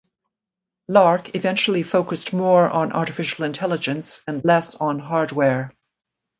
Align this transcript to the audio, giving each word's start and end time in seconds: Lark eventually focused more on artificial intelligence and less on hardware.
Lark 0.87 1.35
eventually 1.35 1.83
focused 1.83 2.33
more 2.33 2.67
on 2.67 2.91
artificial 2.91 3.45
intelligence 3.45 4.21
and 4.25 4.43
less 4.43 4.73
on 4.73 4.97
hardware. 4.97 5.75